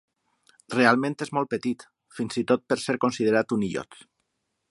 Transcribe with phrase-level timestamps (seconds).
[0.75, 1.85] Realment és molt petit,
[2.19, 4.01] fins i tot per ser considerat un illot.